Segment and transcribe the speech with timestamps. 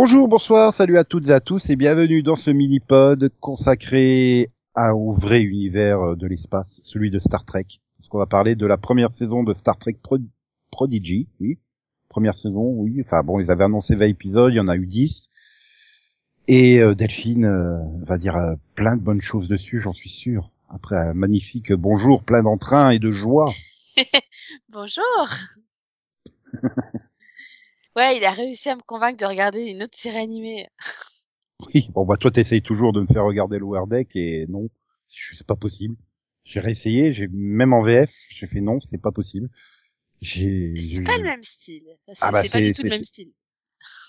[0.00, 4.46] Bonjour, bonsoir, salut à toutes et à tous et bienvenue dans ce mini-pod consacré
[4.76, 7.66] à, au vrai univers de l'espace, celui de Star Trek.
[7.96, 10.18] Parce qu'on va parler de la première saison de Star Trek Pro-
[10.70, 11.58] Prodigy, oui.
[12.08, 13.02] Première saison, oui.
[13.04, 15.30] Enfin bon, ils avaient annoncé 20 épisodes, il y en a eu 10.
[16.46, 20.52] Et euh, Delphine euh, va dire euh, plein de bonnes choses dessus, j'en suis sûr.
[20.70, 23.46] Après un magnifique bonjour, plein d'entrain et de joie.
[24.68, 25.26] Bonjour.
[27.98, 30.66] ouais, il a réussi à me convaincre de regarder une autre série animée.
[31.74, 34.68] Oui, bon bah toi t'essayes toujours de me faire regarder Lower Deck et non,
[35.34, 35.96] c'est pas possible.
[36.44, 39.50] J'ai réessayé, j'ai même en VF, j'ai fait non, c'est pas possible.
[40.20, 40.74] J'ai.
[40.80, 41.84] C'est pas le même style.
[42.06, 43.32] C'est Ah bah, c'est pas du tout le même style.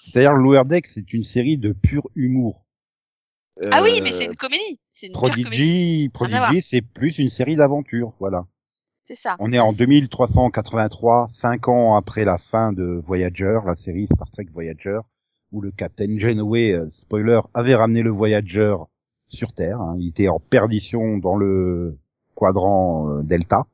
[0.01, 2.65] C'est-à-dire Lower Deck, c'est une série de pur humour.
[3.71, 4.79] Ah oui, Euh, mais c'est une comédie.
[4.89, 5.13] C'est une.
[5.13, 6.09] Prodigy.
[6.13, 8.47] Prodigy, c'est plus une série d'aventures, voilà.
[9.09, 9.35] C'est ça.
[9.39, 14.45] On est en 2383, cinq ans après la fin de Voyager, la série Star Trek
[14.53, 14.99] Voyager,
[15.51, 18.75] où le capitaine Janeway, euh, spoiler, avait ramené le Voyager
[19.27, 19.81] sur Terre.
[19.81, 19.95] hein.
[19.97, 21.97] Il était en perdition dans le
[22.35, 23.65] quadrant euh, Delta.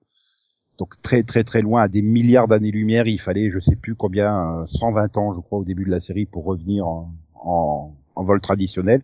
[0.78, 4.62] Donc très très très loin, à des milliards d'années-lumière, il fallait je sais plus combien,
[4.62, 8.24] euh, 120 ans je crois au début de la série pour revenir en, en, en
[8.24, 9.02] vol traditionnel.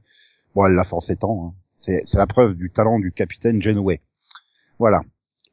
[0.55, 1.47] Bon, elle l'a 7 ans.
[1.47, 1.53] hein.
[1.81, 3.99] C'est c'est la preuve du talent du capitaine Janeway.
[4.79, 5.01] Voilà.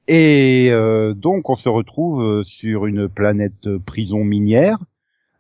[0.09, 4.79] Et euh, donc on se retrouve euh, sur une planète prison minière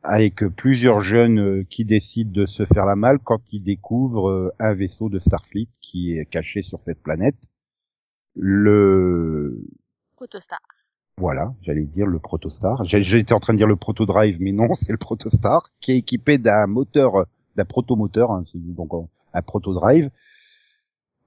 [0.02, 4.55] avec plusieurs jeunes euh, qui décident de se faire la malle quand ils découvrent euh,
[4.58, 7.36] un vaisseau de Starfleet qui est caché sur cette planète.
[8.34, 9.64] Le
[10.16, 10.60] Protostar.
[11.16, 12.84] voilà, j'allais dire le Protostar.
[12.84, 16.38] J'étais en train de dire le Protodrive, mais non, c'est le Protostar qui est équipé
[16.38, 18.91] d'un moteur, d'un protomoteur, hein, donc
[19.34, 20.10] un Protodrive.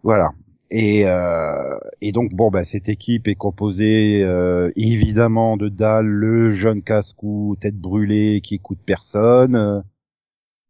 [0.04, 0.32] Voilà.
[0.74, 6.52] Et, euh, et donc bon, bah, cette équipe est composée euh, évidemment de Dal, le
[6.52, 9.84] jeune casse-cou, tête brûlée qui écoute personne,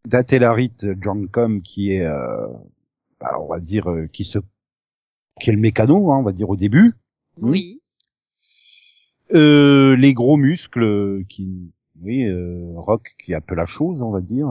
[0.08, 2.48] d'Atelarit Joncom qui est, euh,
[3.20, 4.40] bah, on va dire, euh, qui se,
[5.40, 6.96] qui est le mécano, hein, on va dire au début.
[7.40, 7.82] Oui.
[9.34, 14.48] Euh, les gros muscles qui, oui, euh, Rock qui peu la chose, on va dire.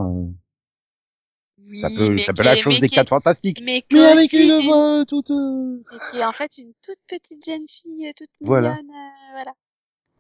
[1.69, 3.61] Oui, ça peut, mais ça peut la chose mais des quatre fantastiques.
[3.63, 6.99] Mais, qui Mais avec une voix toute, euh, mais qui est en fait une toute
[7.09, 8.77] petite jeune fille, euh, toute Voilà.
[8.77, 8.91] mignonne.
[8.91, 9.53] euh, voilà.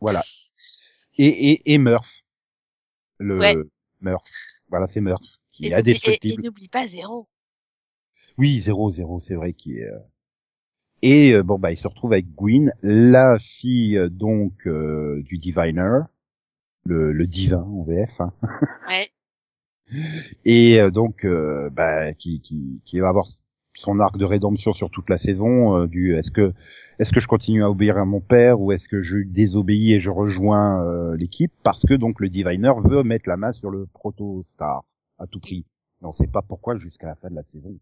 [0.00, 0.22] voilà.
[1.18, 2.22] Et et et Murph,
[3.18, 3.56] le Ouais.
[4.00, 4.22] Murph.
[4.68, 6.42] Voilà, c'est Murph qui Et, est n'oublie- et- et indestructible.
[6.44, 7.28] n'oublie pas Zéro.
[8.38, 9.84] Oui, zéro, zéro, c'est vrai qui est.
[9.90, 9.98] euh,
[11.02, 15.38] Et euh, bon bah il se retrouve avec Gwyn, la fille euh, donc euh, du
[15.38, 16.00] diviner,
[16.84, 18.20] le, le divin en VF.
[18.20, 18.32] hein.
[18.88, 19.10] Ouais.
[20.44, 23.26] Et euh, donc euh, bah, qui, qui, qui va avoir
[23.74, 26.52] son arc de rédemption sur toute la saison euh, du est-ce que
[26.98, 30.00] est-ce que je continue à obéir à mon père ou est-ce que je désobéis et
[30.00, 31.52] je rejoins euh, l'équipe?
[31.62, 34.82] Parce que donc le diviner veut mettre la main sur le proto star
[35.18, 35.64] à tout prix.
[36.00, 37.74] Mais on sait pas pourquoi jusqu'à la fin de la saison.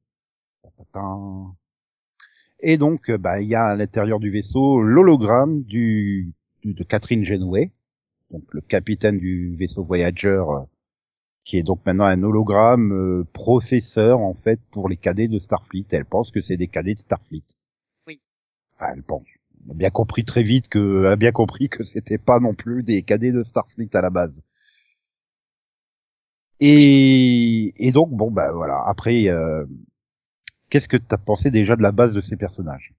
[2.61, 6.33] Et donc euh, bah il y a à l'intérieur du vaisseau l'hologramme du,
[6.63, 7.71] du- de Catherine Genway
[8.31, 10.43] donc le capitaine du vaisseau Voyager
[11.49, 15.87] qui est donc maintenant un hologramme euh, professeur en fait pour les cadets de Starfleet.
[15.91, 17.43] Elle pense que c'est des cadets de Starfleet.
[18.07, 18.21] Oui.
[18.75, 19.27] Enfin, elle pense.
[19.65, 22.55] Elle a bien compris très vite que, elle a bien compris que c'était pas non
[22.55, 24.43] plus des cadets de Starfleet à la base.
[26.61, 28.83] Et, et donc bon bah voilà.
[28.87, 29.65] Après, euh,
[30.71, 32.95] qu'est-ce que t'as pensé déjà de la base de ces personnages?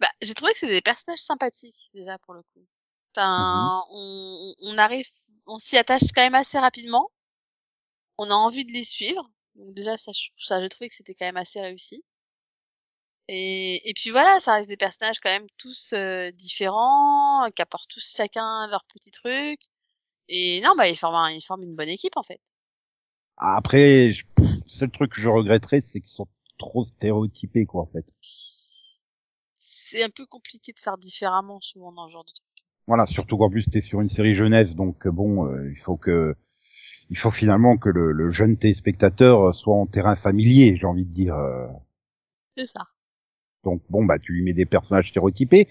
[0.00, 2.66] Bah, j'ai trouvé que c'est des personnages sympathiques déjà pour le coup.
[3.16, 3.88] Enfin, Mhm.
[3.90, 5.06] on, on arrive,
[5.46, 7.10] on s'y attache quand même assez rapidement.
[8.18, 9.30] On a envie de les suivre.
[9.54, 12.02] Donc déjà, ça, je- ça j'ai trouvé que c'était quand même assez réussi.
[13.28, 17.88] Et, et puis voilà, ça reste des personnages quand même tous euh, différents, qui apportent
[17.90, 19.60] tous chacun leur petit truc.
[20.28, 22.40] Et non, bah ils forment, un- ils forment une bonne équipe en fait.
[23.36, 26.26] Après, je- pff, seul truc que je regretterais, c'est qu'ils sont
[26.58, 28.04] trop stéréotypés quoi en fait.
[29.56, 32.53] C'est un peu compliqué de faire différemment souvent dans ce genre de truc.
[32.86, 35.96] Voilà, surtout qu'en plus t'es sur une série jeunesse, donc euh, bon, euh, il faut
[35.96, 36.34] que,
[37.10, 41.14] il faut finalement que le, le jeune téléspectateur soit en terrain familier, j'ai envie de
[41.14, 41.36] dire.
[41.36, 41.66] euh.
[42.56, 42.84] C'est ça.
[43.64, 45.68] donc bon, bah tu lui mets des personnages stéréotypés,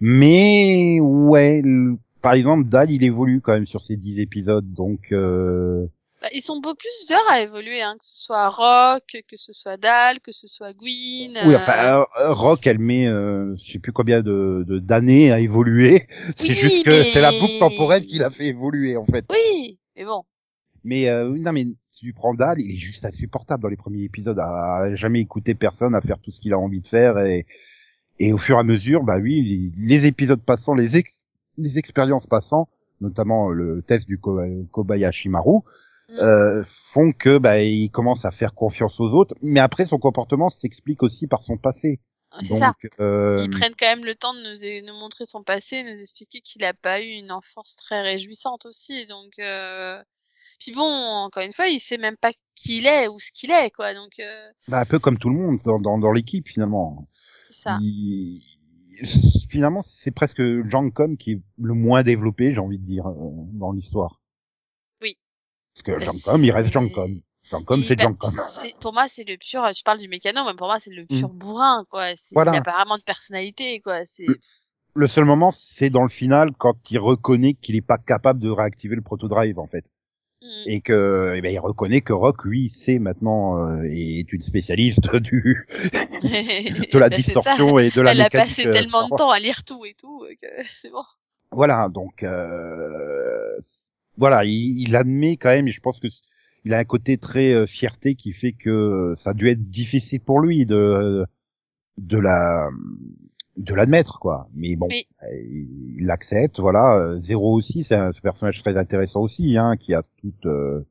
[0.00, 5.12] mais ouais, le- par exemple, Dal, il évolue quand même sur ces dix épisodes, donc
[5.12, 5.86] euh,
[6.22, 9.76] Bah, ils sont beau plusieurs à évoluer, hein, que ce soit Rock, que ce soit
[9.76, 11.36] Dal, que ce soit Gwyn.
[11.46, 15.32] oui, euh, enfin, euh, Rock, elle met, euh, je sais plus combien de de- d'années
[15.32, 16.06] à évoluer.
[16.36, 19.24] c'est Oui, juste que mais- c'est la boucle temporelle qui l'a fait évoluer en fait.
[19.30, 20.22] Oui, mais bon.
[20.84, 24.04] Mais euh, non, mais si tu prends Dal, il est juste insupportable dans les premiers
[24.04, 27.46] épisodes, à, jamais écouter personne, à faire tout ce qu'il a envie de faire, et,
[28.20, 31.14] et au fur et à mesure, bah oui, les, épisodes passant, les, ex-
[31.58, 32.68] les expériences passant,
[33.00, 34.40] notamment le test du Ko-
[34.70, 35.60] Kobayashi Maru.
[36.18, 39.34] Euh, font que bah il commence à faire confiance aux autres.
[39.42, 42.00] Mais après, son comportement s'explique aussi par son passé.
[42.40, 42.72] C'est ça.
[42.98, 46.40] Euh, Ils prennent quand même le temps de nous, nous montrer son passé, nous expliquer
[46.40, 49.06] qu'il a pas eu une enfance très réjouissante aussi.
[49.06, 50.02] Donc, euh...
[50.58, 53.50] puis bon, encore une fois, il sait même pas qui il est ou ce qu'il
[53.50, 53.92] est, quoi.
[53.92, 54.48] Donc, euh...
[54.68, 57.06] bah, un peu comme tout le monde dans, dans, dans l'équipe finalement.
[57.50, 57.78] c'est ça.
[57.82, 58.40] Il-
[59.50, 63.14] Finalement, c'est presque Jancom qui est le moins développé, j'ai envie de dire, euh,
[63.54, 64.21] dans l'histoire.
[65.84, 66.72] Parce que Bah, Jancom, il reste.
[66.72, 67.20] Jancom,
[67.80, 68.30] Il- c'est bah, Jancom.
[68.60, 69.68] c'est- Pour moi, c'est le pur.
[69.74, 72.14] Tu parles du mécano, mais pour moi, c'est le pur bourrin, quoi.
[72.16, 72.52] C'est, Voilà.
[72.54, 74.04] Il a pas vraiment de personnalité, quoi.
[74.04, 74.24] C'est.
[74.26, 74.38] Le-
[74.94, 78.50] Le seul moment, c'est dans le final, quand il reconnaît qu'il est pas capable de
[78.50, 79.84] réactiver le proto-drive, en fait.
[80.42, 80.46] Mm.
[80.66, 85.00] Et que, eh ben, il reconnaît que Rock, lui, c'est maintenant, euh, est une spécialiste
[85.16, 85.66] du,
[86.22, 87.22] de la Bah, ça.
[87.22, 89.18] distorsion et de la Elle a passé euh, tellement de Wars.
[89.18, 91.04] temps à lire tout et tout euh, que c'est bon.
[91.52, 93.56] Voilà, donc euh,
[94.18, 96.08] voilà, il, il admet quand même, et je pense que
[96.64, 100.20] il a un côté très euh, fierté qui fait que ça a dû être difficile
[100.20, 101.26] pour lui de
[101.98, 102.68] de la
[103.56, 104.48] de l'admettre quoi.
[104.54, 105.04] Mais bon, Oui.
[105.24, 105.26] euh,
[105.98, 106.96] il l'accepte, voilà.
[106.96, 110.84] Euh, Zéro aussi, c'est un ce personnage très intéressant aussi, hein, qui a toute euh,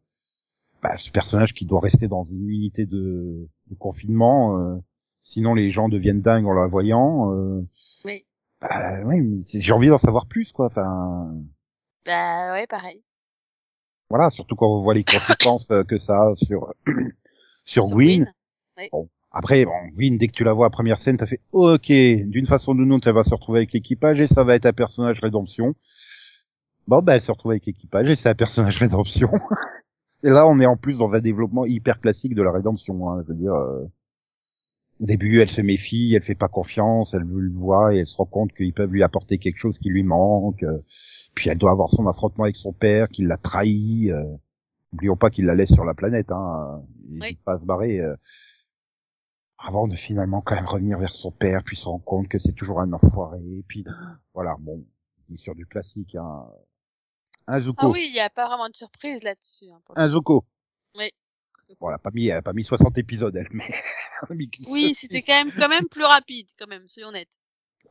[0.84, 4.76] bah, ce personnage qui doit rester dans une unité de, de confinement, euh,
[5.22, 7.34] sinon les gens deviennent dingues en la voyant.
[7.34, 7.62] Euh,
[8.06, 8.26] Oui.
[8.62, 10.66] bah, oui, j'ai envie d'en savoir plus, quoi.
[10.68, 11.34] Enfin,
[12.06, 13.02] Bah ouais, pareil.
[14.12, 16.74] Voilà, surtout quand on voit les conséquences euh, que ça a sur
[17.66, 18.31] sur, Sur Gwyn.
[18.78, 19.08] Gwyn.
[19.31, 21.90] Après, bon, Gwyn, dès que tu la vois à première scène, t'as fait OK.
[21.90, 24.66] D'une façon ou d'une autre, elle va se retrouver avec l'équipage et ça va être
[24.66, 25.74] un personnage rédemption.
[26.88, 29.30] Bon, ben, elle se retrouve avec l'équipage et c'est un personnage rédemption.
[30.24, 33.10] et là, on est en plus dans un développement hyper classique de la rédemption.
[33.10, 33.86] Hein, je veux dire, euh,
[35.00, 38.18] au début, elle se méfie, elle fait pas confiance, elle le voit et elle se
[38.18, 40.63] rend compte qu'ils peuvent lui apporter quelque chose qui lui manque.
[40.63, 40.80] euh,
[41.36, 44.12] puis elle doit avoir son affrontement avec son père, qui l'a trahi.
[44.12, 44.24] Euh,
[44.94, 46.31] N'oublions pas qu'il la laisse sur la planète.
[46.33, 47.36] Hein, il Oui.
[47.45, 48.00] pas à se barrer.
[48.01, 48.16] euh,
[49.63, 52.54] avant de finalement quand même revenir vers son père, puis se rendre compte que c'est
[52.54, 53.86] toujours un enfoiré, et puis
[54.33, 54.83] voilà, bon,
[55.30, 56.45] il est sur du classique, hein.
[57.48, 59.66] Un Zuko, Ah oui, il y a pas vraiment de surprise là-dessus.
[59.72, 60.45] hein, un Zuko.
[60.98, 61.10] Oui.
[61.80, 63.63] Bon, elle a pas mis, elle a pas mis 60 épisodes, elle, mais...
[64.69, 67.30] Oui, c'était quand même, quand même plus rapide, quand même, soyons honnêtes.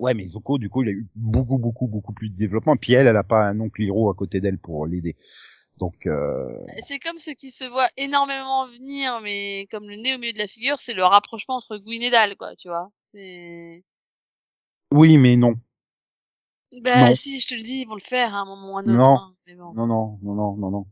[0.01, 2.95] Ouais, mais Zuko, du coup, il a eu beaucoup, beaucoup, beaucoup plus de développement, puis
[2.95, 5.15] elle, elle a pas un oncle Hiro à côté d'elle pour l'aider.
[5.79, 6.49] Donc, euh...
[6.87, 10.39] C'est comme ceux qui se voient énormément venir, mais comme le nez au milieu de
[10.39, 12.91] la figure, c'est le rapprochement entre Gwyn et Dal, quoi, tu vois.
[14.91, 15.55] Oui, mais non.
[16.83, 17.15] Bah Non.
[17.15, 18.85] si, je te le dis, ils vont le faire à un moment ou à un
[18.85, 18.93] autre.
[18.93, 19.17] Non.
[19.19, 19.75] hein, mais bon.
[19.75, 20.87] Non, non, non, non, non, non.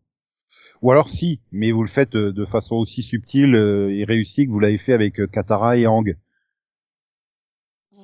[0.82, 4.46] Ou alors si, mais vous le faites euh, de façon aussi subtile euh, et réussie
[4.46, 6.04] que vous l'avez fait avec euh, Katara et Aang.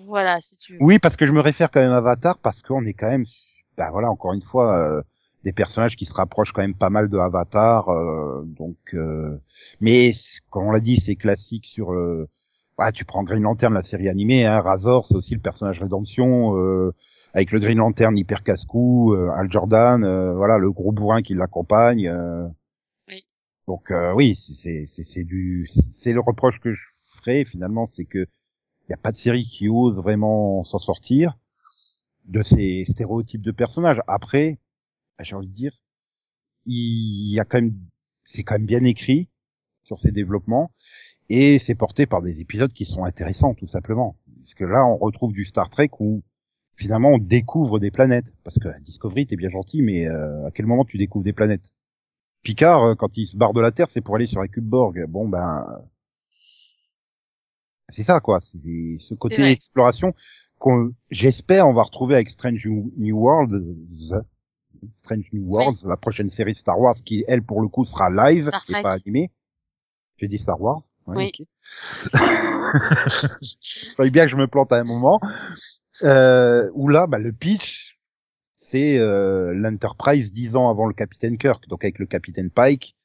[0.06, 0.79] Voilà, si tu veux.
[0.83, 3.25] Oui, parce que je me réfère quand même à Avatar, parce qu'on est quand même,
[3.77, 5.03] bah voilà, encore une fois, euh,
[5.45, 9.39] des personnages qui se rapprochent quand même pas mal de Avatar, euh, donc, euh,
[9.81, 10.12] mais
[10.51, 12.29] comme on l'a dit, c'est classique sur, euh,
[12.79, 16.57] ouais, tu prends Green Lantern, la série animée, hein, Razor, c'est aussi le personnage rédemption,
[16.59, 16.93] euh,
[17.33, 21.35] avec le Green Lantern hyper casse-cou, euh, Al Jordan, euh, voilà, le gros bourrin qui
[21.35, 22.09] l'accompagne.
[22.09, 22.47] euh.
[23.09, 23.25] Oui.
[23.67, 25.69] Donc euh, oui, c'est c'est c'est du,
[26.02, 26.81] c'est le reproche que je
[27.19, 28.26] ferai finalement, c'est que
[28.85, 31.38] il n'y a pas de série qui ose vraiment s'en sortir
[32.26, 34.00] de ces stéréotypes de personnages.
[34.07, 34.59] Après,
[35.19, 35.73] bah, j'ai envie de dire,
[36.67, 37.75] il y a quand même,
[38.25, 39.29] c'est quand même bien écrit
[39.85, 40.71] sur ces développements
[41.29, 44.17] et c'est porté par des épisodes qui sont intéressants tout simplement.
[44.43, 46.23] Parce que là, on retrouve du Star Trek où
[46.76, 48.33] finalement on découvre des planètes.
[48.45, 51.73] Parce que Discovery, t'es bien gentil, mais euh, à quel moment tu découvres des planètes?
[52.43, 54.64] Picard, euh, quand il se barre de la Terre, c'est pour aller sur la cube
[54.64, 55.07] Borg.
[55.09, 55.67] Bon ben,
[57.88, 58.41] c'est ça quoi.
[58.41, 58.59] C'est
[58.99, 60.14] ce côté exploration
[60.59, 63.76] qu'on, j'espère, on va retrouver avec Strange New World,
[65.05, 68.50] Strange New Worlds, la prochaine série Star Wars, qui elle pour le coup sera live
[68.69, 69.31] et pas animée.
[70.17, 70.83] J'ai dit Star Wars.
[71.07, 71.33] Ouais, Oui.
[71.41, 71.47] ok.
[73.97, 75.21] Fallait bien que je me plante à un moment.
[76.03, 77.99] Euh, où là, bah, le pitch,
[78.55, 82.97] c'est euh, l'Enterprise dix ans avant le Capitaine Kirk, donc avec le Capitaine Pike,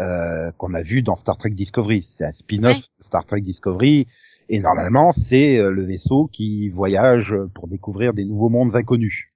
[0.00, 2.02] euh, qu'on a vu dans Star Trek Discovery.
[2.02, 2.84] C'est un spin-off Oui.
[3.00, 4.06] Star Trek Discovery,
[4.48, 9.26] et normalement, c'est euh, le vaisseau qui voyage pour découvrir des nouveaux mondes inconnus.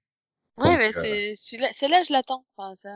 [0.57, 2.45] Oui, Donc, mais euh, c'est celui-là, celle-là, je l'attends.
[2.57, 2.89] Enfin.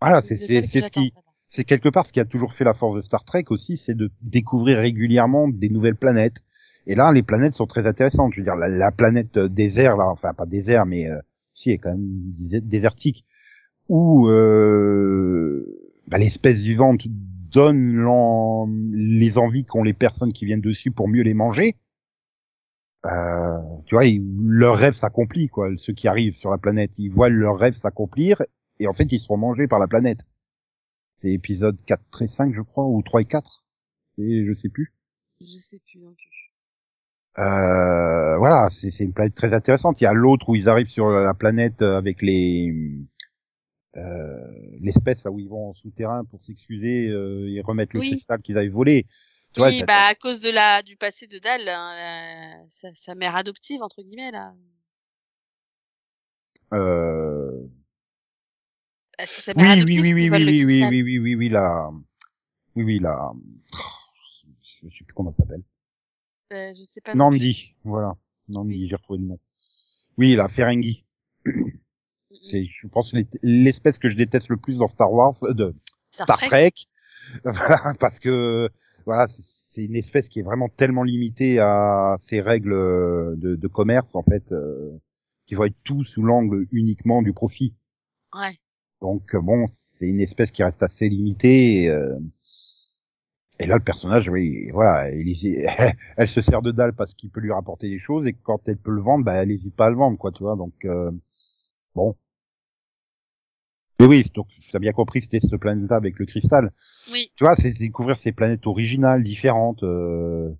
[0.00, 1.12] Voilà, c'est ce qui
[1.50, 3.96] c'est quelque part ce qui a toujours fait la force de Star Trek aussi, c'est
[3.96, 6.36] de découvrir régulièrement des nouvelles planètes.
[6.86, 8.32] Et là, les planètes sont très intéressantes.
[8.32, 11.18] Je veux dire, la, la planète désert, là, enfin pas désert, mais euh,
[11.52, 13.26] si, elle est quand même désertique,
[13.88, 20.90] où euh, bah, l'espèce vivante donne l'en- les envies qu'ont les personnes qui viennent dessus
[20.90, 21.76] pour mieux les manger.
[23.06, 25.70] Euh, tu vois, ils- leur rêve s'accomplit, quoi.
[25.76, 28.42] Ceux qui arrivent sur la planète, ils voient leur rêve s'accomplir,
[28.78, 30.20] et en fait, ils seront mangés par la planète.
[31.16, 33.64] C'est épisode 4 et 5, je crois, ou 3 et 4.
[34.18, 34.92] Et je sais plus.
[35.40, 36.52] Je sais plus non plus.
[37.38, 40.00] Euh, voilà, c'est une planète très intéressante.
[40.00, 42.74] Il y a l'autre où ils arrivent sur la planète avec les
[43.94, 48.10] l'espèce là où ils vont en souterrain pour s'excuser euh, et remettre le Oui.
[48.12, 49.06] cristal qu'ils avaient volé.
[49.52, 53.14] Tu oui, bah à cause de la du passé de Dal, hein, la- sa, sa
[53.16, 54.54] mère adoptive entre guillemets là.
[56.72, 57.66] euh,
[59.18, 61.48] Bah, sa mère oui, adoptive oui, oui, oui, oui, oui, oui, oui, oui, oui, oui,
[61.48, 61.90] la,
[62.76, 63.32] oui, oui, la,
[64.84, 65.62] je sais plus comment ça s'appelle.
[66.48, 67.14] Bah, je sais pas.
[67.14, 68.16] Nandi, voilà.
[68.48, 68.88] Nandi, Oui.
[68.88, 69.38] j'ai retrouvé le nom.
[70.16, 71.04] Oui, la Ferengi.
[72.50, 75.74] C'est, je pense, l'es- l'espèce que je déteste le plus dans Star Wars, euh, de
[76.10, 76.48] Star Star Trek.
[76.48, 76.74] Trek.
[78.00, 78.68] Parce que,
[79.06, 83.68] voilà, c'est- une espèce qui est vraiment tellement limitée à ses règles euh, de, de
[83.68, 84.90] commerce, en fait, euh,
[85.46, 87.76] qui vont être tout sous l'angle uniquement du profit.
[88.34, 88.56] Ouais.
[89.00, 89.66] Donc euh, bon,
[89.98, 91.84] c'est une espèce qui reste assez limitée.
[91.84, 92.18] Et, euh,
[93.58, 95.34] et là, le personnage, oui, voilà, il,
[96.16, 98.78] elle se sert de dalle parce qu'il peut lui rapporter des choses, et quand elle
[98.78, 100.56] peut le vendre, bah, elle n'hésite pas à le vendre, quoi, tu vois.
[100.56, 101.10] Donc euh,
[101.94, 102.16] bon.
[104.00, 106.72] Mais oui, donc tu as bien compris, c'était ce planète-là avec le cristal.
[107.12, 107.30] Oui.
[107.36, 109.82] Tu vois, c'est découvrir ces planètes originales, différentes.
[109.82, 110.50] euh,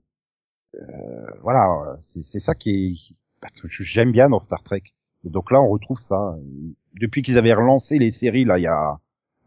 [0.77, 4.83] euh, voilà, c'est ça qui est bah, que j'aime bien dans Star Trek.
[5.25, 6.37] Et donc là, on retrouve ça.
[7.01, 8.99] Depuis qu'ils avaient relancé les séries, là, il y a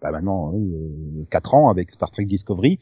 [0.01, 2.79] bah maintenant oui, euh, quatre ans avec Star Trek Discovery,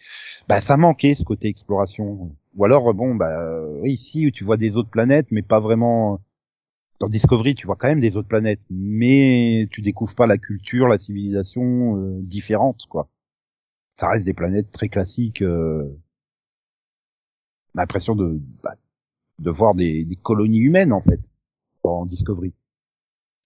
[0.50, 2.36] bah ça manquait ce côté exploration.
[2.56, 6.20] Ou alors bon, bah euh, oui, ici tu vois des autres planètes, mais pas vraiment.
[7.02, 10.88] Dans Discovery, tu vois quand même des autres planètes, mais tu découvres pas la culture,
[10.88, 13.10] la civilisation euh, différente, quoi.
[14.00, 15.42] Ça reste des planètes très classiques.
[15.42, 15.98] Euh...
[17.74, 18.76] L'impression de bah,
[19.40, 21.20] de voir des, des colonies humaines en fait
[21.82, 22.54] en Discovery.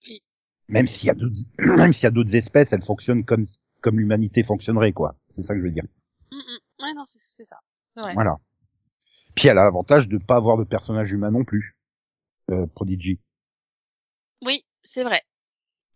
[0.05, 0.21] Oui.
[0.67, 1.39] Même s'il y a d'autres,
[1.77, 3.45] même s'il y a d'autres espèces, elles fonctionnent comme
[3.79, 5.15] comme l'humanité fonctionnerait quoi.
[5.33, 5.85] C'est ça que je veux dire.
[6.29, 6.83] Mm, mm.
[6.83, 7.61] Ouais, non, c'est c'est ça.
[7.95, 8.13] Ouais.
[8.15, 8.35] Voilà.
[9.33, 11.77] Puis elle a l'avantage de pas avoir de personnage humain non plus.
[12.51, 13.19] Euh, Prodigy.
[14.85, 15.21] C'est vrai.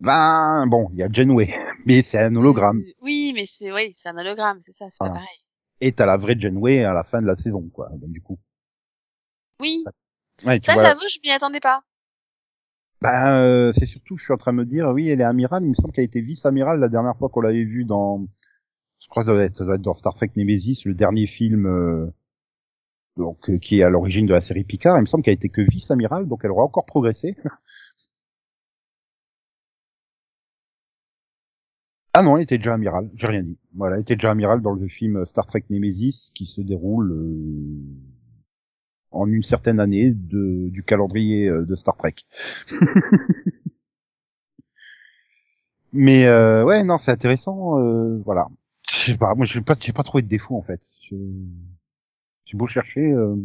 [0.01, 1.53] Ben bon, il y a Janeway,
[1.85, 2.79] mais c'est un hologramme.
[2.79, 5.27] Euh, Oui, mais c'est oui, c'est un hologramme, c'est ça, c'est pas pareil.
[5.81, 7.89] Et t'as la vraie Janeway à la fin de la saison quoi.
[7.93, 8.39] Donc, du coup.
[9.61, 9.83] Oui,
[10.45, 10.83] Ouais, ça vois.
[10.85, 11.83] j'avoue, je m'y attendais pas.
[13.01, 15.63] Ben, euh, c'est surtout, je suis en train de me dire, oui, elle est amirale.
[15.63, 18.25] Il me semble qu'elle était vice-amirale la dernière fois qu'on l'avait vue dans,
[19.01, 22.07] je crois que ça doit être, dans Star Trek Nemesis, le dernier film, euh,
[23.17, 24.97] donc euh, qui est à l'origine de la série Picard.
[24.97, 27.35] Il me semble qu'elle était que vice-amirale, donc elle aura encore progressé.
[32.19, 33.09] ah non, elle était déjà amirale.
[33.15, 33.57] J'ai rien dit.
[33.75, 37.79] Voilà, elle était déjà amirale dans le film Star Trek Nemesis qui se déroule euh,
[39.11, 42.15] en une certaine année du calendrier euh, de Star Trek.
[45.93, 47.79] Mais euh, ouais, non, c'est intéressant.
[47.79, 48.49] Euh, voilà.
[48.91, 50.81] Je sais pas, moi, j'ai pas, j'ai pas trouvé de défaut en fait.
[51.09, 52.99] J'ai beau chercher.
[53.13, 53.37] euh,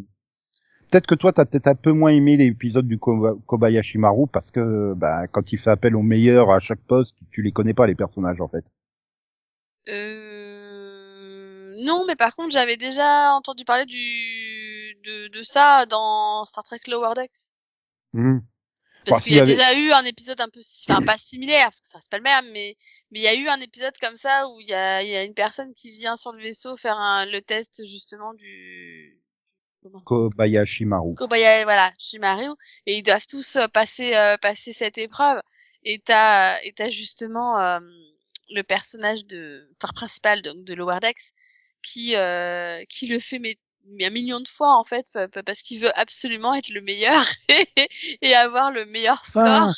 [0.94, 4.52] Peut-être que toi, t'as peut-être un peu moins aimé l'épisode du Koba- Kobayashi Maru parce
[4.52, 7.88] que, bah, quand il fait appel aux meilleurs à chaque poste, tu les connais pas
[7.88, 8.64] les personnages en fait.
[9.88, 11.74] Euh...
[11.84, 16.78] Non, mais par contre, j'avais déjà entendu parler du de, de ça dans Star Trek
[16.86, 17.50] Lower Decks.
[19.04, 21.64] Parce Bah, qu'il y a y déjà eu un épisode un peu, enfin pas similaire,
[21.64, 22.76] parce que ça reste pas le même, mais
[23.10, 25.24] mais il y a eu un épisode comme ça où il y a, y a
[25.24, 29.23] une personne qui vient sur le vaisseau faire un, le test justement du
[30.04, 31.14] Kobayashi Maru.
[31.14, 32.54] Kobayashi, voilà, Shimaru,
[32.86, 35.40] et ils doivent tous euh, passer euh, passer cette épreuve.
[35.84, 37.80] Et t'as et t'as justement euh,
[38.50, 41.32] le personnage de phare principal donc de Lower Decks
[41.82, 43.58] qui euh, qui le fait mais
[44.00, 47.22] un million de fois en fait pa- pa- parce qu'il veut absolument être le meilleur
[48.22, 49.70] et avoir le meilleur score Ah.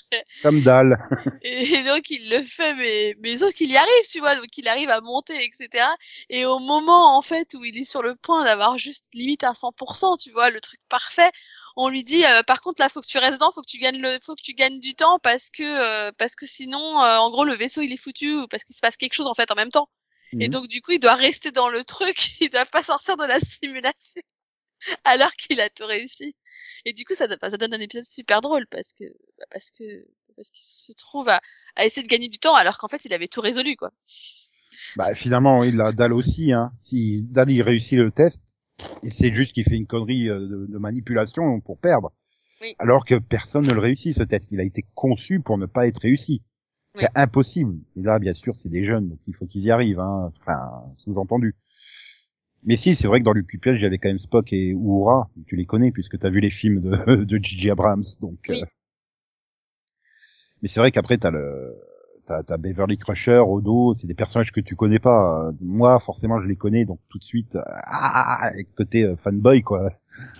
[0.42, 0.96] Comme dalle.
[1.42, 4.68] et donc il le fait mais mais sauf qu'il y arrive tu vois donc il
[4.68, 5.84] arrive à monter etc
[6.30, 9.52] et au moment en fait où il est sur le point d'avoir juste limite à
[9.52, 11.30] 100% tu vois le truc parfait
[11.76, 13.78] on lui dit euh, par contre là faut que tu restes dedans faut que tu
[13.78, 17.16] gagnes le faut que tu gagnes du temps parce que euh, parce que sinon euh,
[17.18, 19.34] en gros le vaisseau il est foutu ou parce qu'il se passe quelque chose en
[19.34, 19.88] fait en même temps
[20.40, 20.50] et Mhm.
[20.50, 23.40] donc du coup il doit rester dans le truc il doit pas sortir de la
[23.40, 24.22] simulation
[25.04, 26.36] alors qu'il a tout réussi
[26.84, 29.04] et du coup ça, donne- ça donne un épisode super drôle parce que
[29.38, 29.84] bah, parce que
[30.36, 31.40] parce qu'il se trouve à,
[31.76, 33.92] à essayer de gagner du temps alors qu'en fait il avait tout résolu quoi
[34.96, 36.52] Bah finalement, oui, la dalle aussi.
[36.52, 36.72] Hein.
[36.80, 38.40] Si dalle il réussit le test,
[39.02, 42.12] et c'est juste qu'il fait une connerie euh, de, de manipulation pour perdre.
[42.60, 42.76] Oui.
[42.78, 44.48] Alors que personne ne le réussit ce test.
[44.52, 46.42] Il a été conçu pour ne pas être réussi.
[46.96, 47.02] Oui.
[47.02, 47.76] C'est impossible.
[47.96, 50.00] Et là, bien sûr, c'est des jeunes, donc il faut qu'ils y arrivent.
[50.00, 50.32] Hein.
[50.40, 51.54] Enfin, sous-entendu.
[52.64, 55.28] Mais si, c'est vrai que dans l'Ucupiel, j'avais quand même Spock et Uhura.
[55.46, 57.70] Tu les connais puisque tu as vu les films de, de J.J.
[57.70, 58.02] Abrams.
[58.20, 58.62] Donc, Oui.
[58.62, 58.66] euh,
[60.62, 61.76] Mais c'est vrai qu'après, t'as le
[62.26, 65.52] t'as, t'as Beverly Crusher, Odo, c'est des personnages que tu connais pas.
[65.60, 69.92] Moi, forcément, je les connais, donc tout de suite, ah, côté euh, fanboy, quoi.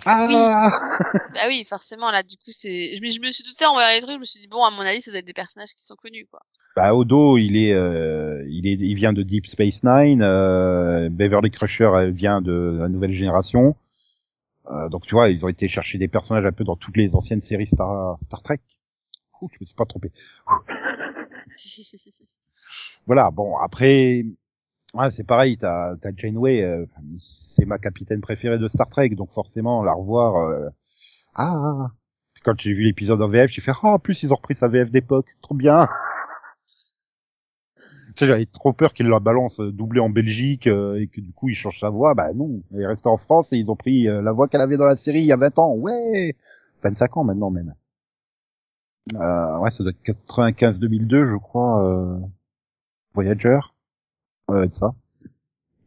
[0.05, 0.27] Ah
[1.33, 3.89] Bah oui, forcément, là, du coup, c'est, je, me- je me suis douté en voyant
[3.93, 5.73] les trucs, je me suis dit, bon, à mon avis, ça doit être des personnages
[5.75, 6.41] qui sont connus, quoi.
[6.75, 10.21] Bah Odo, il est, euh, il est, il vient de Deep Space Nine.
[10.21, 13.75] Euh, Beverly Crusher elle vient de la nouvelle génération.
[14.69, 17.15] Euh, donc tu vois, ils ont été chercher des personnages un peu dans toutes les
[17.15, 18.59] anciennes séries Star, Star Trek.
[19.41, 20.11] Ouh, je me suis pas trompé.
[23.07, 23.31] Voilà.
[23.31, 24.23] Bon, après,
[24.97, 25.57] ouais, c'est pareil.
[25.57, 26.63] T'as, t'as Janeway.
[26.63, 26.85] euh,
[27.55, 30.35] c'est ma capitaine préférée de Star Trek, donc forcément la revoir.
[30.37, 30.69] euh,
[31.35, 31.87] ah.
[32.33, 34.55] Puis Quand j'ai vu l'épisode en VF, j'ai fait oh, en plus ils ont repris
[34.55, 35.87] sa VF d'époque, trop bien.
[38.19, 41.49] J'avais trop peur qu'ils la balancent euh, doublée en Belgique euh, et que du coup
[41.49, 42.15] ils changent sa voix.
[42.15, 44.61] Bah non, elle est restée en France et ils ont pris euh, la voix qu'elle
[44.61, 45.73] avait dans la série il y a 20 ans.
[45.75, 46.35] Ouais,
[46.83, 47.75] 25 ans maintenant même.
[49.13, 52.19] Euh, ouais, ça doit être 95-2002 je crois.
[53.13, 53.59] Voyager,
[54.49, 54.93] euh, être ça.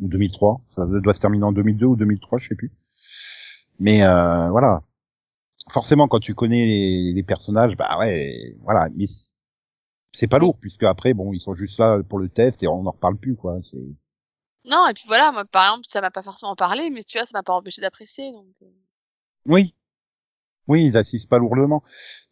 [0.01, 0.61] Ou 2003.
[0.77, 2.73] Ça doit se terminer en 2002 ou 2003, je sais plus.
[3.79, 4.83] Mais euh, voilà.
[5.71, 8.89] Forcément, quand tu connais les, les personnages, bah ouais, voilà.
[8.97, 9.07] Mais
[10.13, 12.83] c'est pas lourd puisque après bon ils sont juste là pour le test et on
[12.83, 13.79] n'en reparle plus quoi c'est
[14.65, 17.27] Non, et puis voilà, moi, par exemple, ça m'a pas forcément parlé, mais tu vois,
[17.27, 18.47] ça m'a pas empêché d'apprécier, donc.
[18.63, 18.67] euh.
[19.47, 19.75] oui
[20.71, 21.83] oui ils assistent pas lourdement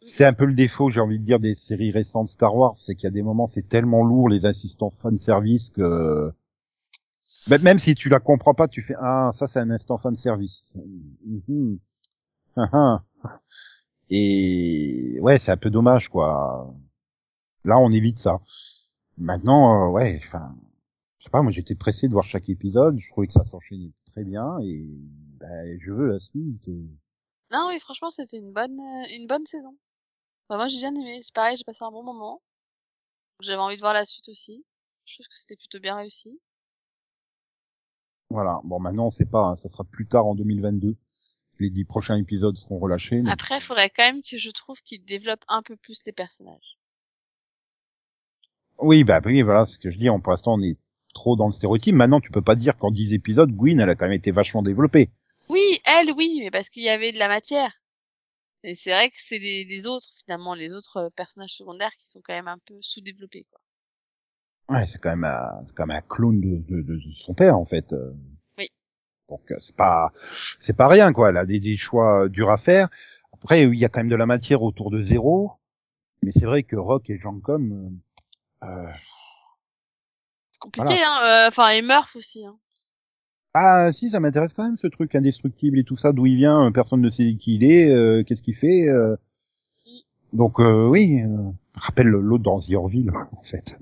[0.01, 2.95] c'est un peu le défaut j'ai envie de dire des séries récentes Star Wars c'est
[2.95, 6.31] qu'il y a des moments c'est tellement lourd les assistants fan service que
[7.61, 10.73] même si tu la comprends pas tu fais ah ça c'est un instant fan service
[11.25, 11.77] Mhm.
[12.57, 13.03] Ah, ah.
[14.09, 16.73] et ouais c'est un peu dommage quoi
[17.63, 18.39] là on évite ça
[19.17, 20.55] maintenant euh, ouais enfin
[21.19, 23.91] je sais pas moi j'étais pressé de voir chaque épisode je trouvais que ça s'enchaînait
[24.11, 24.83] très bien et
[25.39, 26.67] ben, je veux la suite
[27.51, 29.75] Non, oui, franchement, c'était une bonne, euh, une bonne saison.
[30.49, 31.19] Moi, j'ai bien aimé.
[31.23, 32.41] C'est pareil, j'ai passé un bon moment.
[33.41, 34.65] J'avais envie de voir la suite aussi.
[35.05, 36.39] Je trouve que c'était plutôt bien réussi.
[38.29, 38.59] Voilà.
[38.63, 39.41] Bon, maintenant, on sait pas.
[39.41, 40.95] hein, ça sera plus tard en 2022.
[41.59, 43.21] Les dix prochains épisodes seront relâchés.
[43.21, 46.13] mais- Après, il faudrait quand même que je trouve qu'ils développent un peu plus les
[46.13, 46.77] personnages.
[48.77, 50.07] Oui, bah oui, voilà, ce que je dis.
[50.07, 50.77] hein, Pour l'instant, on est
[51.13, 51.95] trop dans le stéréotype.
[51.95, 54.61] Maintenant, tu peux pas dire qu'en 10 épisodes, Gwyn, elle a quand même été vachement
[54.63, 55.09] développée.
[56.01, 57.71] Oui, elle, oui, mais parce qu'il y avait de la matière.
[58.63, 62.09] Et c'est vrai que c'est les, les autres, finalement, les autres euh, personnages secondaires qui
[62.09, 63.59] sont quand même un peu sous-développés, quoi.
[64.69, 67.91] Ouais, c'est quand même un, même un clone de, de, de son père, en fait.
[67.93, 68.13] euh.
[68.57, 68.69] Oui.
[69.29, 70.11] Donc, euh, c'est pas,
[70.59, 71.29] c'est pas rien, quoi.
[71.29, 72.89] Elle a des, des choix durs à faire.
[73.33, 75.53] Après, il y a quand même de la matière autour de zéro.
[76.21, 77.97] Mais c'est vrai que Rock et Jean-Com,
[78.63, 78.67] euh,
[80.51, 81.19] C'est compliqué, hein.
[81.23, 82.59] euh, Enfin, et Murph aussi, hein.
[83.61, 86.67] Ah si, ça m'intéresse quand même ce truc indestructible et tout ça, d'où il vient,
[86.67, 88.87] euh, personne ne sait qui il est, euh, qu'est-ce qu'il fait.
[88.87, 89.17] euh.
[90.33, 93.77] Donc euh, oui, euh, rappelle l'autre dans The Orville en fait.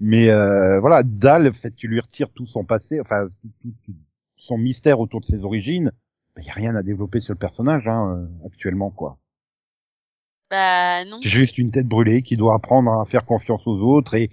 [0.00, 3.94] Mais euh, voilà, Dal, fait, tu lui retires tout son passé, enfin tout, tout- tout
[4.36, 5.92] son mystère autour de ses origines.
[6.38, 9.18] Il y a rien à développer sur le personnage hein, actuellement quoi.
[10.50, 11.18] Bah, non.
[11.22, 14.30] C'est juste une tête brûlée qui doit apprendre à faire confiance aux autres et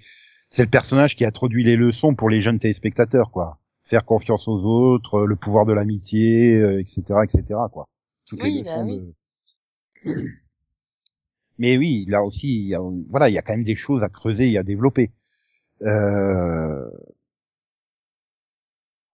[0.54, 3.58] c'est le personnage qui introduit les leçons pour les jeunes téléspectateurs, quoi.
[3.86, 7.88] Faire confiance aux autres, le pouvoir de l'amitié, euh, etc., etc., quoi.
[8.24, 9.12] Toutes Oui, les bah de-
[11.58, 14.04] Mais oui, là aussi, il y a, voilà, il y a quand même des choses
[14.04, 15.10] à creuser et à développer.
[15.82, 16.88] Euh...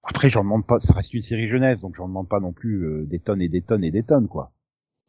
[0.03, 2.85] Après, j'en demande pas, ça reste une série jeunesse, donc j'en demande pas non plus
[2.85, 4.53] euh, des tonnes et des tonnes et des tonnes, quoi.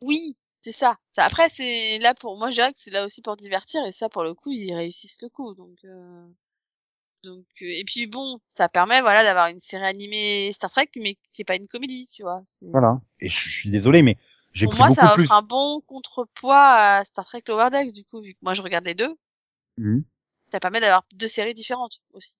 [0.01, 0.97] Oui, c'est ça.
[1.11, 3.91] Ça- Après, c'est là pour moi, je dirais que c'est là aussi pour divertir et
[3.91, 5.53] ça, pour le coup, ils réussissent le coup.
[5.55, 6.27] Donc, euh,
[7.23, 11.15] donc, euh, et puis bon, ça permet, voilà, d'avoir une série animée Star Trek, mais
[11.15, 12.41] qui est pas une comédie, tu vois.
[12.45, 12.99] C'est- Voilà.
[13.19, 14.17] Et je suis désolé, mais
[14.53, 15.31] j'ai Pour pris moi, beaucoup ça offre plus.
[15.31, 18.85] un bon contrepoids à Star Trek Lower Decks, du coup, vu que moi je regarde
[18.85, 19.15] les deux,
[19.77, 20.03] Mhm.
[20.51, 22.37] ça permet d'avoir deux séries différentes aussi.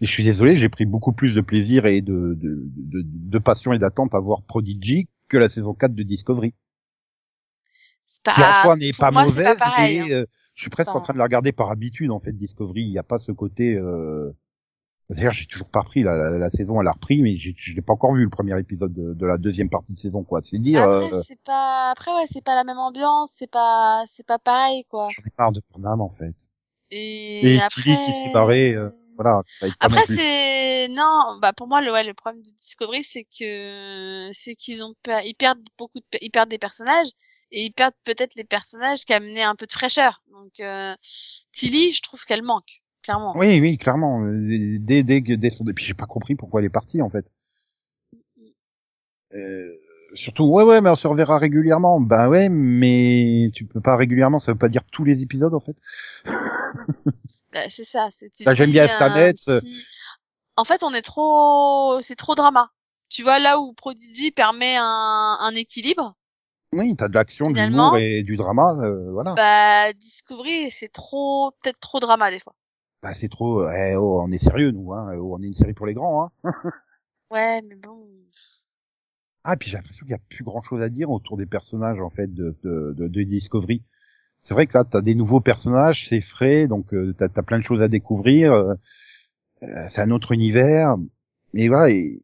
[0.00, 3.38] Et je suis désolé, j'ai pris beaucoup plus de plaisir et de, de, de, de
[3.38, 6.54] passion et d'attente à voir Prodigy que la saison 4 de Discovery.
[8.10, 10.00] C'est pas, soi n'est pas moi, pas pareil.
[10.00, 10.16] mais hein.
[10.16, 12.80] euh, je suis presque Enfin- en train de la regarder par habitude en fait Discovery.
[12.80, 13.74] Il n'y a pas ce côté.
[13.76, 14.32] Euh...
[15.10, 17.80] D'ailleurs, j'ai toujours pas repris la, la, la saison, elle a repris, mais je l'ai
[17.80, 20.40] pas encore vu le premier épisode de, de la deuxième partie de saison, quoi.
[20.42, 24.02] C'est dire, Après, euh, c'est pas, après, ouais, c'est pas la même ambiance, c'est pas,
[24.04, 25.08] c'est pas pareil, quoi.
[25.10, 26.34] j'en ai marre de Burnham en fait.
[26.90, 27.82] Et, Et après...
[27.82, 29.40] Tilly qui s'est barré, euh, voilà,
[29.80, 34.54] Après, c'est, non, bah, pour moi, le, ouais, le problème de Discovery, c'est que, c'est
[34.56, 34.94] qu'ils ont,
[35.24, 37.08] ils perdent beaucoup de, ils perdent des personnages,
[37.50, 40.22] et ils perdent peut-être les personnages qui amenaient un peu de fraîcheur.
[40.30, 40.94] Donc, euh,
[41.52, 43.36] Tilly, je trouve qu'elle manque, clairement.
[43.36, 44.20] Oui, oui, clairement.
[44.24, 45.64] Dès, dès, dès son...
[45.64, 47.26] Puis j'ai pas compris pourquoi elle est partie en fait.
[49.34, 49.74] Euh,
[50.14, 52.00] Surtout, ouais, ouais, mais on se reverra régulièrement.
[52.00, 55.60] Ben ouais, mais tu peux pas régulièrement, ça veut pas dire tous les épisodes en
[55.60, 55.76] fait.
[57.52, 58.08] Bah, c'est ça.
[58.10, 59.86] c'est- Bah, j'aime bien petit-
[60.56, 62.70] En fait, on est trop, c'est trop drama.
[63.08, 66.14] Tu vois là où Prodigy permet un, un équilibre,
[66.72, 69.34] Oui, t'as de l'action, de l'humour et du drama, euh, voilà.
[69.34, 72.54] bah Discovery c'est trop, peut-être trop drama des fois.
[73.02, 75.14] Bah c'est trop, eh, oh, on est sérieux nous, hein.
[75.16, 76.52] Oh, on est une série pour les grands, hein.
[77.30, 78.08] Ouais, mais bon.
[79.44, 81.46] Ah, et puis j'ai l'impression qu'il y a plus grand chose à dire autour des
[81.46, 83.82] personnages en fait de, de, de, de Discovery.
[84.42, 87.58] C'est vrai que là, t'as des nouveaux personnages, c'est frais, donc euh, t'as as plein
[87.58, 88.52] de choses à découvrir.
[88.52, 88.74] euh,
[89.62, 90.96] euh, c'est un autre univers,
[91.52, 91.90] mais voilà.
[91.90, 92.20] Et,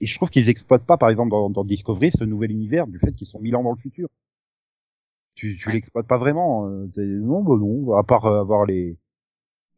[0.00, 2.98] et je trouve qu'ils exploitent pas, par exemple, dans, dans Discovery, ce nouvel univers du
[2.98, 4.08] fait qu'ils sont mille ans dans le futur.
[5.34, 6.70] Tu, tu l'exploites pas vraiment.
[6.94, 8.96] t'es- non, bah non, à part euh, avoir les,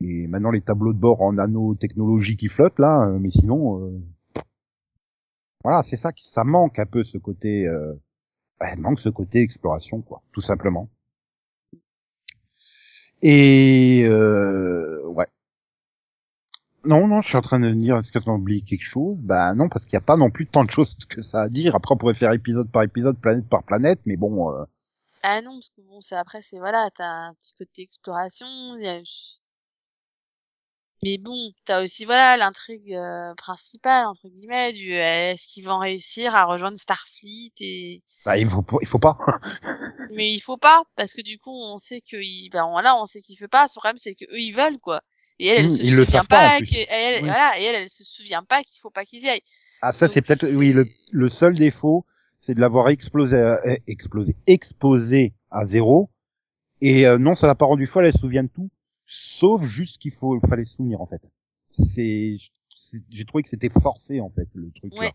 [0.01, 3.85] les maintenant les tableaux de bord en nanotechnologie qui flottent là, euh, mais sinon.
[3.87, 4.01] euh,
[5.65, 7.95] voilà, c'est ça qui ça manque un peu ce côté euh,
[8.61, 10.91] bah, manque ce côté exploration quoi, tout simplement.
[13.23, 15.27] Et euh, ouais.
[16.85, 18.85] Non, non, je suis en train de me dire, est-ce que tu as oublié quelque
[18.85, 19.17] chose?
[19.19, 21.49] Bah non, parce qu'il n'y a pas non plus tant de choses que ça à
[21.49, 21.75] dire.
[21.75, 24.65] Après, on pourrait faire épisode par épisode, planète par planète, mais bon, euh,
[25.25, 28.47] Ah non, parce que bon, c'est après, c'est voilà, t'as un petit côté exploration.
[28.79, 29.01] il y a-
[31.05, 35.79] Mais bon, t'as aussi voilà l'intrigue euh, principale entre guillemets du euh, est-ce qu'ils vont
[35.79, 39.19] réussir à rejoindre Starfleet et bah, il faut, il faut pas.
[40.11, 43.05] mais il faut pas parce que du coup on sait que il ben voilà on
[43.05, 43.67] sait qu'il fait pas.
[43.67, 45.01] Son problème c'est que eux ils veulent quoi.
[45.39, 46.67] Et elle, elle Mmh, se souvient pas, pas, plus.
[46.67, 47.29] que elle, Oui.
[47.29, 49.41] voilà et elle, elle se souvient pas qu'il faut pas qu'ils y aillent.
[49.81, 52.07] Ah, ça, c'est peut-être, oui, le, le seul défaut,
[52.47, 56.11] c'est de l'avoir explosé, à- euh, explosé, exposé à zéro.
[56.81, 58.71] Et euh, non, ça l'a pas rendu folle, elle se souvient de tout,
[59.07, 61.23] sauf juste qu'il faut, fallait se souvenir en fait.
[61.73, 62.37] C'est,
[63.11, 64.93] j'ai trouvé que c'était forcé en fait le truc.
[64.95, 65.07] Ouais.
[65.07, 65.13] Là.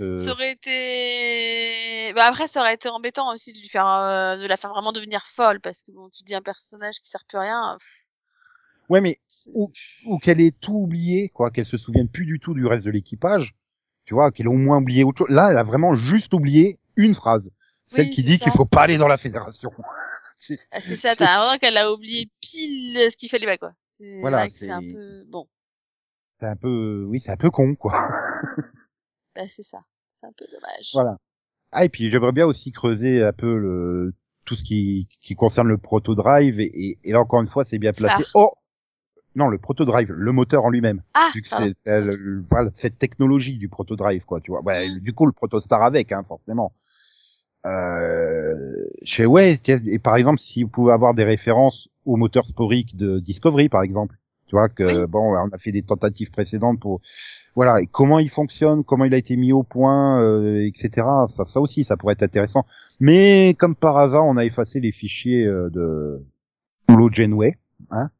[0.00, 2.12] Euh, Ça aurait été.
[2.14, 4.92] Bah après, ça aurait été embêtant aussi de lui faire, euh, de la faire vraiment
[4.92, 7.78] devenir folle parce que bon, tu dis un personnage qui sert plus à rien.
[8.90, 9.20] Ouais, mais
[9.54, 9.72] ou,
[10.06, 12.90] ou qu'elle ait tout oublié, quoi, qu'elle se souvienne plus du tout du reste de
[12.90, 13.54] l'équipage.
[14.04, 15.34] Tu vois, qu'elle ait au moins oublié autre chose.
[15.34, 17.52] Là, elle a vraiment juste oublié une phrase,
[17.86, 19.70] celle Oui, qui dit qu'il faut pas aller dans la fédération.
[20.72, 23.74] Ah, c'est ça, t'as l'impression qu'elle a oublié pile ce qu'il fallait pas quoi.
[23.98, 25.46] C'est Voilà, c'est un peu bon.
[26.38, 27.92] c'est un peu, oui, c'est un peu con, quoi.
[29.36, 30.92] Bah c'est ça, c'est un peu dommage.
[30.94, 31.18] Voilà.
[31.72, 34.14] Ah, et puis j'aimerais bien aussi creuser un peu le,
[34.46, 37.78] tout ce qui, qui concerne le proto-drive, et, et, et là encore une fois, c'est
[37.78, 38.22] bien placé.
[38.22, 38.30] Ça.
[38.32, 38.54] Oh!
[39.36, 41.02] Non, le proto-drive, le moteur en lui-même.
[41.14, 44.60] Ah, c'est, le- voilà, cette technologie du proto-drive, quoi, tu vois.
[44.62, 44.98] Ouais, Mm.
[45.00, 46.72] du coup, le protostar avec, hein, forcément.
[47.66, 48.56] Euh,
[49.02, 52.46] je fais, ouais, tiens, et par exemple, si vous pouvez avoir des références au moteur
[52.46, 54.16] sporique de Discovery, par exemple.
[54.46, 55.06] Tu vois que, Oui.
[55.08, 57.00] bon, on a fait des tentatives précédentes pour,
[57.54, 61.06] voilà, et comment il fonctionne, comment il a été mis au point, euh, etc.
[61.36, 62.66] Ça, ça aussi, ça pourrait être intéressant.
[62.98, 66.20] Mais, comme par hasard, on a effacé les fichiers euh, de
[66.88, 67.54] Holo Genway,
[67.92, 68.10] hein,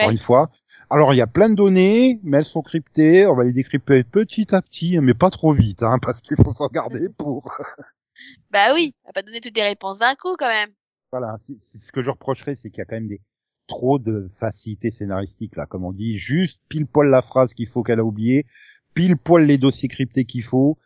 [0.00, 0.14] encore Ouais.
[0.14, 0.50] une fois.
[0.90, 3.26] Alors il y a plein de données, mais elles sont cryptées.
[3.26, 6.52] On va les décrypter petit à petit, mais pas trop vite, hein, parce qu'il faut
[6.52, 7.56] s'en garder pour.
[8.50, 10.70] Bah oui, elle a pas donné toutes les réponses d'un coup quand même.
[11.12, 13.20] voilà, ce que je reprocherais, c'est qu'il y a quand même des
[13.68, 17.84] trop de facilité scénaristique là, comme on dit, juste pile poil la phrase qu'il faut
[17.84, 18.44] qu'elle a oublié,
[18.94, 20.76] pile poil les dossiers cryptés qu'il faut,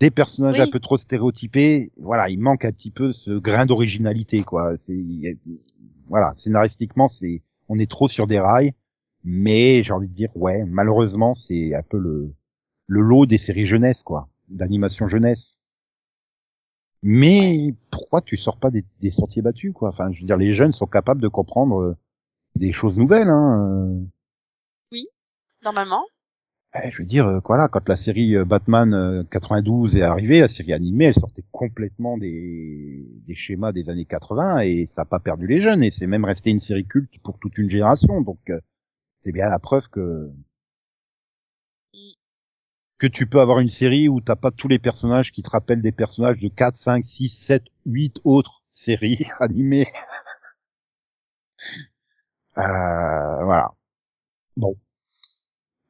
[0.00, 0.62] des personnages Oui.
[0.62, 1.92] un peu trop stéréotypés.
[1.98, 4.72] Voilà, il manque un petit peu ce grain d'originalité, quoi.
[4.78, 5.36] C'est
[6.08, 8.72] voilà, scénaristiquement, c'est on est trop sur des rails.
[9.24, 12.32] Mais j'ai envie de dire, ouais, malheureusement, c'est un peu le,
[12.86, 15.58] le lot des séries jeunesse, quoi, d'animation jeunesse.
[17.02, 19.90] Mais pourquoi tu sors pas des, des sentiers battus, quoi?
[19.90, 21.96] Enfin, je veux dire, les jeunes sont capables de comprendre euh,
[22.56, 23.28] des choses nouvelles.
[23.28, 24.06] Hein.
[24.92, 24.98] euh.
[25.62, 26.04] Normalement.
[26.74, 30.40] Eh, je veux dire, euh, voilà, quand la série euh, Batman euh, 92 est arrivée,
[30.40, 35.06] la série animée, elle sortait complètement des, des schémas des années 80 et ça n'a
[35.06, 38.20] pas perdu les jeunes et c'est même resté une série culte pour toute une génération.
[38.20, 38.60] Donc, euh,
[39.22, 40.30] c'est bien la preuve que
[42.98, 45.82] que tu peux avoir une série où t'as pas tous les personnages qui te rappellent
[45.82, 49.88] des personnages de 4, 5, 6, 7, 8 autres séries animées.
[52.58, 53.72] Euh, voilà.
[54.56, 54.76] Bon.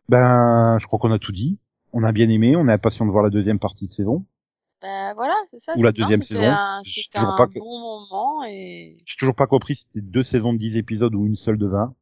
[0.08, 1.58] Ben, je crois qu'on a tout dit.
[1.92, 4.24] On a bien aimé, on est impatient de voir la deuxième partie de saison.
[4.80, 5.76] Bah voilà, c'est ça.
[5.76, 6.40] Ou la deuxième saison.
[6.44, 9.02] un- C'était un pas bon moment et.
[9.04, 11.66] J'ai toujours pas compris si c'était deux saisons de 10 épisodes ou une seule de
[11.66, 11.94] 20.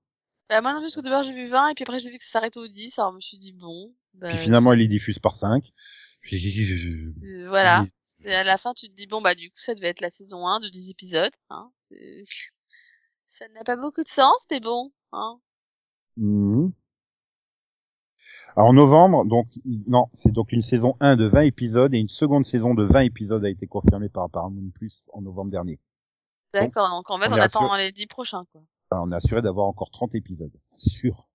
[0.49, 2.19] Bah moi non plus, parce que d'abord j'ai vu 20 et puis après j'ai vu
[2.19, 3.93] que ça s'arrêtait au 10, alors je me suis dit bon.
[4.15, 5.73] Bah, Puis finalement, il les diffuse par 5.
[6.23, 7.83] J'ai dit, je- euh, voilà.
[7.83, 7.93] Oui.
[7.99, 10.11] C'est à la fin tu te dis bon bah du coup ça devait être la
[10.11, 11.33] saison 1 de 10 épisodes.
[11.51, 11.71] Hein.
[11.89, 12.23] C'est-
[13.27, 14.93] Ça n'a pas beaucoup de sens, mais bon.
[15.13, 15.39] Hein.
[16.17, 16.73] Mhm.
[18.57, 19.49] Alors en novembre, donc
[19.87, 23.01] non, c'est donc une saison 1 de 20 épisodes et une seconde saison de 20
[23.01, 25.79] épisodes a été confirmée par Paramount Plus en novembre dernier.
[26.55, 28.63] D'accord, donc en fait, on attend assuré- les 10 prochains, quoi.
[28.93, 31.29] On est assuré d'avoir encore 30 épisodes, sûr.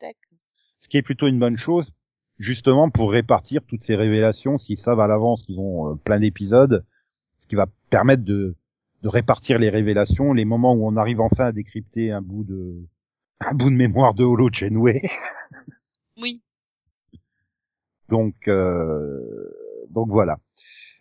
[0.00, 0.38] D'accord.
[0.78, 1.92] Ce qui est plutôt une bonne chose,
[2.38, 6.84] justement pour répartir toutes ces révélations, s'ils savent à l'avance qu'ils ont euh, plein d'épisodes,
[7.38, 8.56] ce qui va permettre de,
[9.02, 12.82] de répartir les révélations, les moments où on arrive enfin à décrypter un bout de
[13.40, 15.02] un bout de mémoire de Holo Chenway.
[16.20, 16.42] Oui.
[18.08, 19.50] Donc euh,
[19.90, 20.38] donc voilà.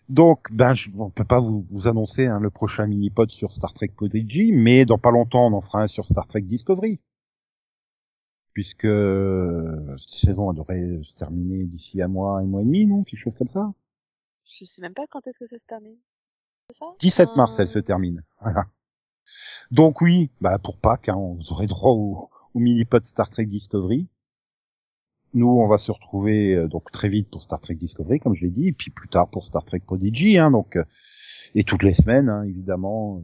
[0.10, 3.74] Donc ben je, on peut pas vous, vous annoncer hein, le prochain mini-pod sur Star
[3.74, 7.00] Trek Prodigy, mais dans pas longtemps on en fera un sur Star Trek Discovery.
[8.54, 12.86] Puisque euh, cette saison elle devrait se terminer d'ici un mois, un mois et demi,
[12.86, 13.04] non?
[13.04, 13.72] Quelque chose comme ça.
[14.46, 15.98] Je sais même pas quand est-ce que ça se termine.
[16.70, 16.86] C'est ça?
[17.00, 18.24] 17 mars Euh, elle se termine.
[18.42, 18.66] Voilà.
[19.72, 24.08] Donc oui, bah pour Pâques, hein, vous aurez droit au, au mini-pod Star Trek Discovery.
[25.34, 28.46] Nous, on va se retrouver euh, donc très vite pour Star Trek Discovery, comme je
[28.46, 30.84] l'ai dit, et puis plus tard pour Star Trek Prodigy, hein, donc euh,
[31.54, 33.18] et toutes les semaines, hein, évidemment.
[33.18, 33.22] euh,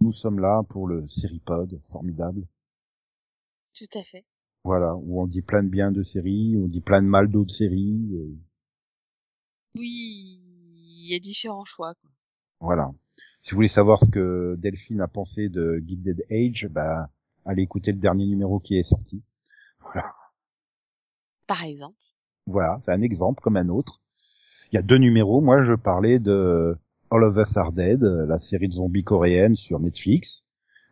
[0.00, 2.42] Nous sommes là pour le Seripod, formidable.
[3.74, 4.24] Tout à fait.
[4.64, 7.54] Voilà, où on dit plein de bien de séries, on dit plein de mal d'autres
[7.54, 8.08] séries.
[8.14, 8.36] euh,
[9.76, 10.38] Oui,
[11.04, 12.10] il y a différents choix, quoi.
[12.60, 12.92] voilà.
[13.42, 17.10] Si vous voulez savoir ce que Delphine a pensé de Gilded Age, bah
[17.44, 19.20] allez écouter le dernier numéro qui est sorti.
[19.80, 20.14] Voilà.
[21.46, 21.96] Par exemple.
[22.46, 24.00] Voilà, c'est un exemple comme un autre.
[24.70, 25.40] Il y a deux numéros.
[25.40, 26.76] Moi, je parlais de
[27.10, 30.42] All of Us Are Dead, la série de zombies coréenne sur Netflix.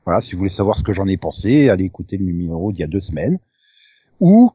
[0.04, 2.80] Voilà, si vous voulez savoir ce que j'en ai pensé, allez écouter le numéro d'il
[2.80, 3.38] y a deux semaines.
[4.20, 4.50] Ou,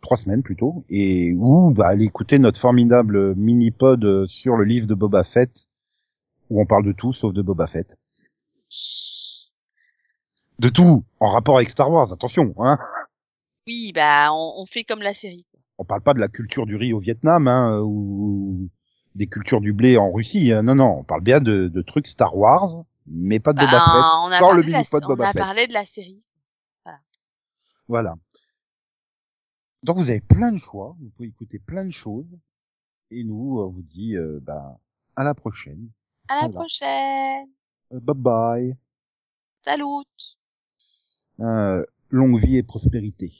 [0.00, 4.94] trois semaines plutôt, et ou, bah, allez écouter notre formidable mini-pod sur le livre de
[4.94, 5.66] Boba Fett,
[6.48, 7.98] où on parle de tout sauf de Boba Fett.
[10.58, 12.78] De tout, en rapport avec Star Wars, attention, hein.
[13.66, 15.46] Oui, bah, on, on fait comme la série.
[15.78, 18.68] on parle pas de la culture du riz au Vietnam hein, ou
[19.14, 20.52] des cultures du blé en Russie.
[20.52, 20.62] hein.
[20.62, 23.78] Non, non, on parle bien de, de trucs Star Wars, mais pas de Bah, Boba
[23.78, 24.04] Fett.
[24.24, 25.42] on a, le parlé de la, mini-pod on a Fett.
[25.42, 26.20] parlé de la série.
[27.88, 28.14] Voilà.
[29.82, 32.28] Donc vous avez plein de choix, vous pouvez écouter plein de choses,
[33.10, 34.78] et nous on vous dit euh, bah,
[35.16, 35.88] à la prochaine.
[36.28, 36.54] À la Voilà.
[36.54, 37.48] prochaine.
[37.92, 38.76] Euh, bye bye.
[39.64, 40.04] Salut.
[41.40, 43.32] Euh, longue vie et prospérité.